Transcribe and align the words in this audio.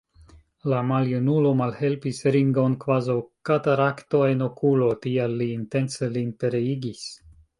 La 0.71 0.77
maljunulo 0.91 1.51
malhelpis 1.59 2.21
Ringon 2.35 2.77
kvazaŭ 2.85 3.17
katarakto 3.51 4.23
en 4.31 4.41
okulo, 4.47 4.89
tial 5.05 5.39
li 5.43 5.51
intence 5.59 6.13
lin 6.17 6.35
pereigis! 6.45 7.07